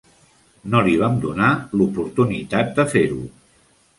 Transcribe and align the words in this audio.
No 0.75 0.79
li 0.87 0.95
vam 1.01 1.19
donar 1.25 1.51
l'oportunitat 1.81 2.75
de 2.79 2.89
fer-ho. 2.95 3.23